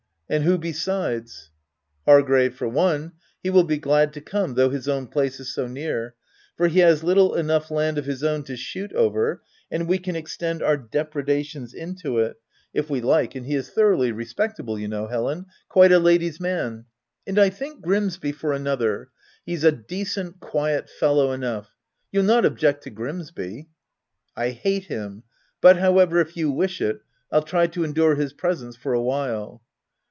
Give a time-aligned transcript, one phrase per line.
[0.31, 1.49] —And who besides
[2.05, 3.11] ?""Hargrave for one—
[3.43, 6.15] he will be glad to come, though his own place is so near,
[6.55, 10.15] for he has little enough land of his own to shoot over, and we can
[10.15, 12.37] extend our depredations into it,
[12.73, 13.17] if we VOL.
[13.19, 13.27] II.
[13.27, 15.99] G 122 THE TENANT like;— and he is thoroughly respectable, you know, Helen, quite a
[15.99, 16.85] lady's man:—
[17.27, 19.09] and I think, Grimsby for another:
[19.45, 21.75] he's a decent, quiet fellow enough—
[22.13, 23.67] you'll not object to Grimsby?"
[24.37, 25.23] "I hate him;
[25.59, 27.01] but however, if you wish it,
[27.33, 29.61] I'll try to endure his presence for a while."